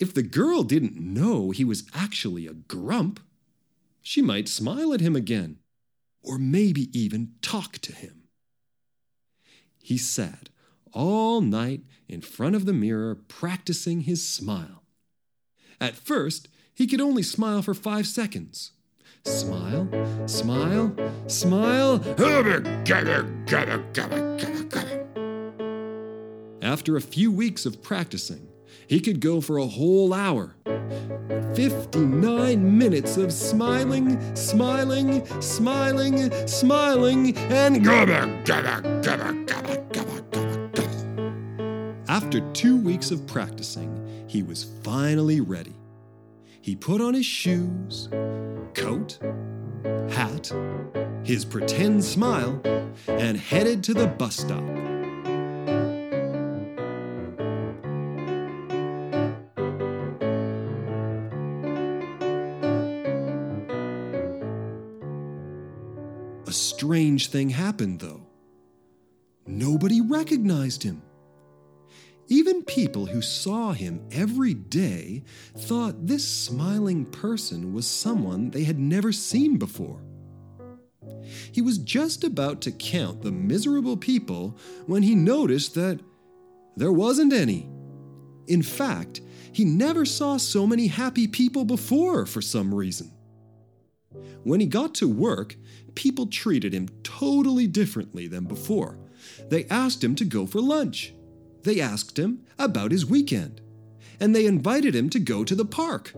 If 0.00 0.12
the 0.12 0.24
girl 0.24 0.64
didn't 0.64 0.98
know 0.98 1.50
he 1.52 1.64
was 1.64 1.84
actually 1.94 2.48
a 2.48 2.54
grump, 2.54 3.20
she 4.02 4.20
might 4.20 4.48
smile 4.48 4.92
at 4.92 5.00
him 5.00 5.14
again. 5.14 5.58
or 6.20 6.36
maybe 6.36 6.90
even 6.92 7.34
talk 7.40 7.78
to 7.78 7.92
him. 7.92 8.24
He 9.80 9.96
sat 9.96 10.48
all 10.92 11.40
night 11.40 11.82
in 12.08 12.20
front 12.20 12.56
of 12.56 12.66
the 12.66 12.72
mirror 12.72 13.14
practicing 13.14 14.00
his 14.00 14.26
smile. 14.28 14.82
At 15.80 15.94
first, 15.94 16.48
he 16.74 16.88
could 16.88 17.00
only 17.00 17.22
smile 17.22 17.62
for 17.62 17.72
five 17.72 18.06
seconds. 18.06 18.72
Smile, 19.28 19.86
smile, 20.26 20.96
smile. 21.26 21.98
After 26.62 26.96
a 26.96 27.00
few 27.02 27.30
weeks 27.30 27.66
of 27.66 27.82
practicing, 27.82 28.48
he 28.86 29.00
could 29.00 29.20
go 29.20 29.42
for 29.42 29.58
a 29.58 29.66
whole 29.66 30.14
hour. 30.14 30.56
59 31.54 32.78
minutes 32.78 33.18
of 33.18 33.30
smiling, 33.30 34.18
smiling, 34.34 35.26
smiling, 35.42 36.46
smiling, 36.46 37.36
and 37.36 37.86
After 42.08 42.40
two 42.52 42.78
weeks 42.78 43.10
of 43.10 43.26
practicing, 43.26 44.24
he 44.26 44.42
was 44.42 44.64
finally 44.82 45.42
ready. 45.42 45.77
He 46.60 46.76
put 46.76 47.00
on 47.00 47.14
his 47.14 47.26
shoes, 47.26 48.08
coat, 48.74 49.18
hat, 50.10 50.52
his 51.24 51.44
pretend 51.44 52.04
smile, 52.04 52.60
and 53.06 53.36
headed 53.36 53.82
to 53.84 53.94
the 53.94 54.06
bus 54.06 54.36
stop. 54.36 54.62
A 66.46 66.52
strange 66.52 67.28
thing 67.28 67.50
happened, 67.50 68.00
though. 68.00 68.26
Nobody 69.46 70.00
recognized 70.00 70.82
him. 70.82 71.02
Even 72.30 72.62
people 72.62 73.06
who 73.06 73.22
saw 73.22 73.72
him 73.72 74.06
every 74.12 74.52
day 74.52 75.22
thought 75.56 76.06
this 76.06 76.28
smiling 76.28 77.06
person 77.06 77.72
was 77.72 77.86
someone 77.86 78.50
they 78.50 78.64
had 78.64 78.78
never 78.78 79.12
seen 79.12 79.56
before. 79.56 80.02
He 81.50 81.62
was 81.62 81.78
just 81.78 82.24
about 82.24 82.60
to 82.62 82.72
count 82.72 83.22
the 83.22 83.32
miserable 83.32 83.96
people 83.96 84.58
when 84.86 85.02
he 85.02 85.14
noticed 85.14 85.74
that 85.74 86.00
there 86.76 86.92
wasn't 86.92 87.32
any. 87.32 87.68
In 88.46 88.62
fact, 88.62 89.22
he 89.52 89.64
never 89.64 90.04
saw 90.04 90.36
so 90.36 90.66
many 90.66 90.86
happy 90.86 91.26
people 91.26 91.64
before 91.64 92.26
for 92.26 92.42
some 92.42 92.74
reason. 92.74 93.10
When 94.44 94.60
he 94.60 94.66
got 94.66 94.94
to 94.96 95.08
work, 95.08 95.56
people 95.94 96.26
treated 96.26 96.74
him 96.74 96.88
totally 97.02 97.66
differently 97.66 98.28
than 98.28 98.44
before. 98.44 98.98
They 99.48 99.64
asked 99.66 100.04
him 100.04 100.14
to 100.16 100.24
go 100.24 100.46
for 100.46 100.60
lunch. 100.60 101.14
They 101.68 101.82
asked 101.82 102.18
him 102.18 102.46
about 102.58 102.92
his 102.92 103.04
weekend. 103.04 103.60
And 104.18 104.34
they 104.34 104.46
invited 104.46 104.96
him 104.96 105.10
to 105.10 105.20
go 105.20 105.44
to 105.44 105.54
the 105.54 105.66
park. 105.66 106.14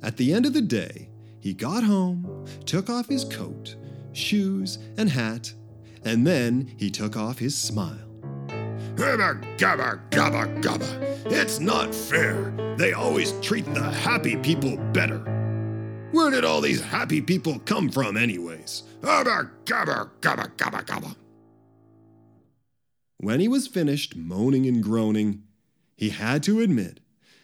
At 0.00 0.16
the 0.16 0.32
end 0.32 0.46
of 0.46 0.52
the 0.52 0.62
day, 0.62 1.08
he 1.40 1.52
got 1.52 1.82
home, 1.82 2.46
took 2.66 2.88
off 2.88 3.08
his 3.08 3.24
coat, 3.24 3.74
shoes, 4.12 4.78
and 4.96 5.10
hat, 5.10 5.52
and 6.04 6.24
then 6.24 6.72
he 6.76 6.88
took 6.88 7.16
off 7.16 7.40
his 7.40 7.58
smile. 7.58 7.98
Gabba, 8.94 9.42
gabba, 9.58 10.08
gabba, 10.10 10.62
gabba. 10.62 11.32
It's 11.32 11.58
not 11.58 11.92
fair. 11.92 12.54
They 12.76 12.92
always 12.92 13.32
treat 13.40 13.64
the 13.74 13.82
happy 13.82 14.36
people 14.36 14.76
better. 14.92 15.18
Where 16.12 16.30
did 16.30 16.44
all 16.44 16.60
these 16.60 16.80
happy 16.80 17.20
people 17.20 17.58
come 17.58 17.88
from, 17.88 18.16
anyways? 18.16 18.84
Gabba, 19.00 19.50
gabba, 19.64 20.10
gabba, 20.20 20.48
gabba, 20.56 20.84
gabba. 20.84 21.16
When 23.22 23.40
he 23.40 23.48
was 23.48 23.66
finished 23.66 24.16
moaning 24.16 24.64
and 24.64 24.82
groaning, 24.82 25.42
he 25.94 26.08
had 26.08 26.42
to 26.44 26.60
admit 26.60 27.00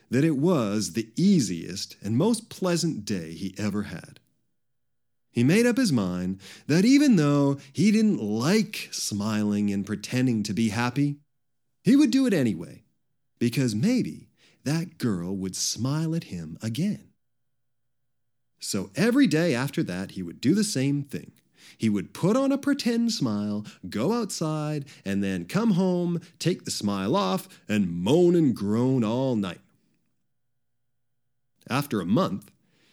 that 0.08 0.24
it 0.24 0.38
was 0.38 0.94
the 0.94 1.10
easiest 1.16 1.96
and 2.02 2.16
most 2.16 2.48
pleasant 2.48 3.04
day 3.04 3.34
he 3.34 3.54
ever 3.58 3.82
had. 3.82 4.18
He 5.30 5.44
made 5.44 5.66
up 5.66 5.76
his 5.76 5.92
mind 5.92 6.40
that 6.66 6.86
even 6.86 7.16
though 7.16 7.58
he 7.74 7.90
didn't 7.90 8.22
like 8.22 8.88
smiling 8.90 9.70
and 9.70 9.84
pretending 9.84 10.42
to 10.44 10.54
be 10.54 10.70
happy, 10.70 11.16
he 11.84 11.94
would 11.94 12.10
do 12.10 12.26
it 12.26 12.32
anyway, 12.32 12.84
because 13.38 13.74
maybe 13.74 14.30
that 14.64 14.96
girl 14.96 15.36
would 15.36 15.54
smile 15.54 16.14
at 16.14 16.24
him 16.24 16.56
again. 16.62 17.10
So 18.60 18.90
every 18.96 19.26
day 19.26 19.54
after 19.54 19.82
that, 19.82 20.12
he 20.12 20.22
would 20.22 20.40
do 20.40 20.54
the 20.54 20.64
same 20.64 21.02
thing. 21.02 21.32
He 21.76 21.88
would 21.88 22.14
put 22.14 22.36
on 22.36 22.52
a 22.52 22.58
pretend 22.58 23.12
smile, 23.12 23.64
go 23.88 24.12
outside, 24.12 24.86
and 25.04 25.22
then 25.22 25.44
come 25.44 25.72
home, 25.72 26.20
take 26.38 26.64
the 26.64 26.70
smile 26.70 27.14
off, 27.16 27.48
and 27.68 27.90
moan 27.90 28.34
and 28.34 28.54
groan 28.54 29.04
all 29.04 29.36
night. 29.36 29.60
After 31.68 32.00
a 32.00 32.06
month, 32.06 32.50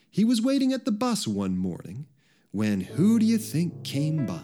he 0.09 0.23
was 0.23 0.41
waiting 0.41 0.73
at 0.73 0.85
the 0.85 0.91
bus 0.91 1.27
one 1.27 1.57
morning 1.57 2.07
when 2.51 2.81
who 2.81 3.17
do 3.17 3.25
you 3.25 3.37
think 3.37 3.83
came 3.83 4.25
by? 4.25 4.41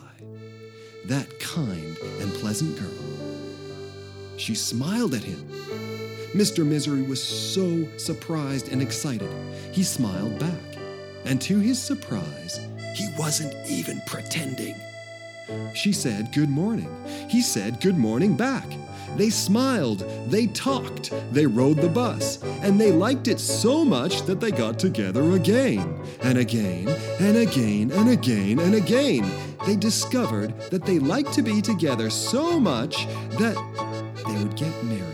That 1.06 1.40
kind 1.40 1.98
and 2.20 2.34
pleasant 2.34 2.78
girl. 2.78 4.38
She 4.38 4.56
smiled 4.56 5.14
at 5.14 5.24
him. 5.24 5.48
Mr. 6.34 6.66
Misery 6.66 7.02
was 7.02 7.22
so 7.22 7.88
surprised 7.98 8.72
and 8.72 8.82
excited, 8.82 9.30
he 9.72 9.84
smiled 9.84 10.40
back. 10.40 10.78
And 11.26 11.42
to 11.42 11.60
his 11.60 11.82
surprise, 11.82 12.60
he 13.00 13.08
wasn't 13.18 13.56
even 13.66 14.02
pretending. 14.06 14.76
She 15.74 15.94
said 15.94 16.34
good 16.34 16.50
morning. 16.50 16.94
He 17.30 17.42
said 17.42 17.80
good 17.80 17.98
morning 17.98 18.36
back. 18.36 18.68
They 19.16 19.30
smiled, 19.30 20.00
they 20.30 20.48
talked, 20.48 21.14
they 21.32 21.46
rode 21.46 21.78
the 21.78 21.88
bus, 21.88 22.44
and 22.62 22.80
they 22.80 22.92
liked 22.92 23.28
it 23.28 23.40
so 23.40 23.86
much 23.86 24.24
that 24.24 24.42
they 24.42 24.52
got 24.52 24.78
together 24.78 25.32
again, 25.32 26.00
and 26.22 26.38
again, 26.38 26.90
and 27.20 27.38
again, 27.38 27.90
and 27.92 28.10
again, 28.10 28.60
and 28.60 28.76
again. 28.76 29.32
They 29.66 29.78
discovered 29.78 30.54
that 30.70 30.86
they 30.86 31.00
liked 31.00 31.34
to 31.34 31.42
be 31.42 31.62
together 31.62 32.10
so 32.10 32.60
much 32.60 33.08
that 33.40 33.56
they 34.28 34.44
would 34.44 34.56
get 34.56 34.84
married 34.84 35.06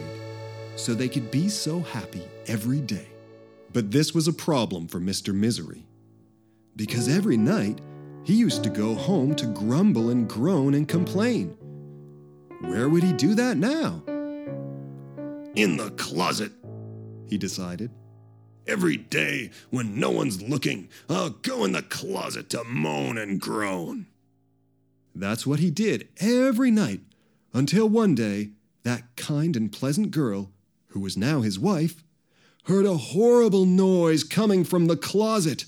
so 0.76 0.94
they 0.94 1.08
could 1.08 1.30
be 1.32 1.50
so 1.50 1.82
happy 1.82 2.24
every 2.48 2.82
day. 2.82 3.08
But 3.72 3.92
this 3.92 4.14
was 4.14 4.28
a 4.28 4.34
problem 4.34 4.88
for 4.88 5.00
Mr. 5.00 5.34
Misery 5.34 5.86
because 6.76 7.08
every 7.08 7.38
night 7.38 7.80
he 8.24 8.34
used 8.34 8.64
to 8.64 8.70
go 8.70 8.96
home 8.96 9.36
to 9.36 9.46
grumble 9.48 10.10
and 10.10 10.28
groan 10.28 10.74
and 10.74 10.88
complain. 10.88 11.58
Where 12.62 12.90
would 12.90 13.04
he 13.04 13.14
do 13.14 13.36
that 13.36 13.58
now? 13.58 14.04
In 15.56 15.78
the 15.78 15.92
closet, 15.98 16.52
He 17.28 17.38
decided. 17.38 17.92
every 18.68 18.98
day 18.98 19.52
when 19.70 20.00
no 20.00 20.10
one's 20.10 20.42
looking, 20.42 20.90
I'll 21.08 21.30
go 21.30 21.64
in 21.66 21.72
the 21.72 21.84
closet 21.84 22.50
to 22.50 22.64
moan 22.64 23.18
and 23.18 23.40
groan. 23.40 24.08
That's 25.14 25.46
what 25.46 25.60
he 25.60 25.70
did 25.70 26.10
every 26.18 26.72
night 26.72 27.02
until 27.54 27.88
one 27.88 28.16
day 28.16 28.50
that 28.84 29.16
kind 29.16 29.56
and 29.56 29.72
pleasant 29.72 30.12
girl, 30.12 30.52
who 30.90 31.00
was 31.00 31.16
now 31.16 31.42
his 31.42 31.58
wife, 31.60 32.04
heard 32.66 32.86
a 32.86 32.98
horrible 32.98 33.66
noise 33.66 34.24
coming 34.24 34.64
from 34.64 34.88
the 34.88 34.98
closet. 34.98 35.66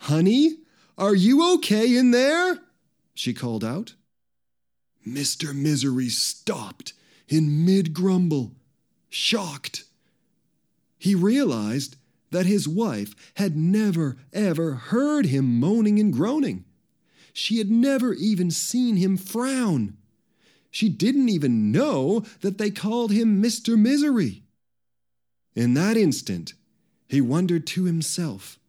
Honey, 0.00 0.58
are 0.98 1.14
you 1.14 1.54
okay 1.54 1.96
in 1.96 2.10
there? 2.10 2.58
She 3.14 3.32
called 3.32 3.64
out. 3.64 3.94
Mr. 5.06 5.54
Misery 5.54 6.08
stopped 6.08 6.92
in 7.28 7.64
mid 7.64 7.94
grumble, 7.94 8.52
shocked. 9.08 9.84
He 10.98 11.14
realized 11.14 11.96
that 12.30 12.46
his 12.46 12.68
wife 12.68 13.14
had 13.34 13.56
never, 13.56 14.16
ever 14.32 14.74
heard 14.74 15.26
him 15.26 15.58
moaning 15.58 15.98
and 15.98 16.12
groaning. 16.12 16.64
She 17.32 17.58
had 17.58 17.70
never 17.70 18.12
even 18.14 18.50
seen 18.50 18.96
him 18.96 19.16
frown. 19.16 19.96
She 20.70 20.88
didn't 20.88 21.28
even 21.28 21.72
know 21.72 22.24
that 22.40 22.58
they 22.58 22.70
called 22.70 23.12
him 23.12 23.42
Mr. 23.42 23.78
Misery. 23.78 24.42
In 25.56 25.74
that 25.74 25.96
instant, 25.96 26.52
he 27.08 27.20
wondered 27.20 27.66
to 27.68 27.84
himself 27.84 28.60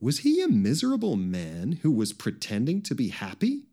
was 0.00 0.20
he 0.20 0.40
a 0.40 0.48
miserable 0.48 1.16
man 1.16 1.72
who 1.82 1.90
was 1.90 2.14
pretending 2.14 2.80
to 2.82 2.94
be 2.94 3.08
happy? 3.08 3.64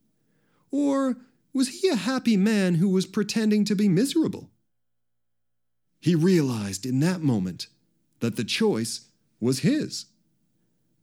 Or 0.72 1.16
was 1.54 1.80
he 1.80 1.88
a 1.88 1.96
happy 1.96 2.36
man 2.36 2.76
who 2.76 2.90
was 2.90 3.06
pretending 3.06 3.64
to 3.64 3.76
be 3.76 3.88
miserable? 3.88 4.50
He 6.02 6.16
realized 6.16 6.86
in 6.86 7.00
that 7.00 7.22
moment 7.22 7.68
that 8.20 8.36
the 8.36 8.44
choice 8.44 9.08
was 9.40 9.60
his. 9.60 10.08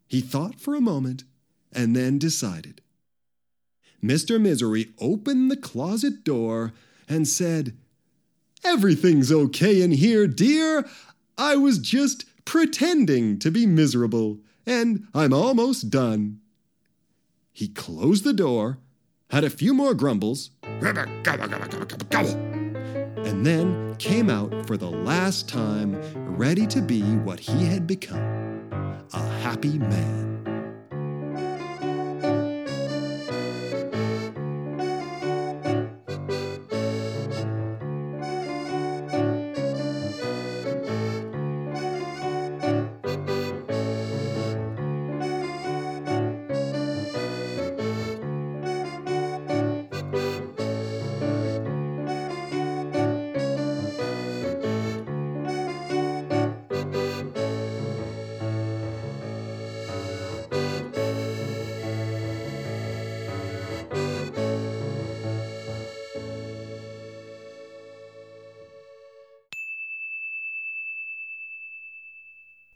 He 0.07 0.21
thought 0.21 0.61
for 0.61 0.75
a 0.75 0.81
moment 0.81 1.25
and 1.73 1.97
then 1.97 2.19
decided. 2.19 2.83
Mr. 4.03 4.39
Misery 4.39 4.91
opened 4.99 5.51
the 5.51 5.57
closet 5.57 6.23
door 6.23 6.75
and 7.09 7.27
said, 7.27 7.75
Everything's 8.65 9.31
okay 9.31 9.83
in 9.83 9.93
here, 9.93 10.27
dear. 10.27 10.87
I 11.37 11.57
was 11.57 11.79
just 11.79 12.25
pretending 12.45 13.39
to 13.41 13.51
be 13.51 13.67
miserable, 13.67 14.41
and 14.67 15.07
I'm 15.15 15.33
almost 15.33 15.91
done. 15.91 16.41
He 17.53 17.69
closed 17.69 18.25
the 18.25 18.33
door, 18.33 18.79
had 19.31 19.45
a 19.45 19.51
few 19.51 19.75
more 19.75 19.95
grumbles, 19.95 20.51
and 20.63 21.07
then 23.47 23.95
came 23.97 24.31
out 24.31 24.67
for 24.67 24.77
the 24.77 24.91
last 24.91 25.49
time, 25.49 25.97
ready 26.37 26.67
to 26.67 26.81
be 26.81 27.03
what 27.03 27.41
he 27.41 27.65
had 27.65 27.87
become 27.87 28.65
a 29.13 29.29
happy 29.41 29.79
man. 29.79 30.34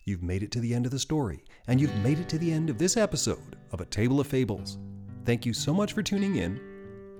You've 0.08 0.22
made 0.22 0.42
it 0.42 0.50
to 0.52 0.60
the 0.60 0.72
end 0.72 0.86
of 0.86 0.90
the 0.90 0.98
story, 0.98 1.44
and 1.66 1.78
you've 1.78 1.94
made 1.96 2.18
it 2.18 2.30
to 2.30 2.38
the 2.38 2.50
end 2.50 2.70
of 2.70 2.78
this 2.78 2.96
episode 2.96 3.58
of 3.72 3.82
A 3.82 3.84
Table 3.84 4.20
of 4.20 4.26
Fables. 4.26 4.78
Thank 5.26 5.44
you 5.44 5.52
so 5.52 5.74
much 5.74 5.92
for 5.92 6.02
tuning 6.02 6.36
in. 6.36 6.58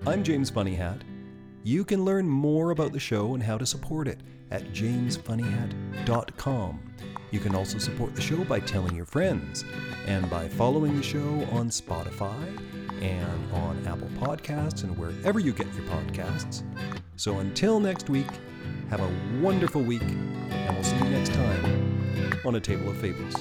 I'm 0.07 0.25
James 0.25 0.51
Funnyhat. 0.51 1.03
You 1.65 1.85
can 1.85 2.07
learn 2.07 2.27
more 2.27 2.71
about 2.71 2.95
the 2.95 2.99
show 2.99 3.35
and 3.35 3.43
how 3.43 3.59
to 3.59 3.67
support 3.67 4.09
it 4.09 4.23
at 4.51 4.73
jamesfunnyhat.com. 4.73 6.95
You 7.31 7.41
can 7.41 7.55
also 7.55 7.77
support 7.77 8.15
the 8.15 8.23
show 8.23 8.43
by 8.45 8.61
telling 8.61 8.97
your 8.97 9.05
friends 9.05 9.67
and 10.07 10.31
by 10.31 10.49
following 10.49 10.97
the 10.97 11.03
show 11.03 11.47
on 11.53 11.69
Spotify 11.69 12.59
and 13.03 13.53
on 13.53 13.87
Apple 13.87 14.09
Podcasts 14.19 14.85
and 14.85 14.97
wherever 14.97 15.39
you 15.39 15.53
get 15.53 15.67
your 15.75 15.85
podcasts. 15.89 16.63
So 17.17 17.41
until 17.41 17.81
next 17.81 18.09
week, 18.09 18.31
have 18.89 19.01
a 19.01 19.15
wonderful 19.43 19.83
week, 19.83 20.01
and 20.01 20.75
we'll 20.75 20.85
see 20.85 20.97
you 20.97 21.11
next 21.11 21.35
time 21.35 21.88
on 22.45 22.55
A 22.55 22.61
Table 22.61 22.91
of 22.91 22.97
Fables. 22.97 23.35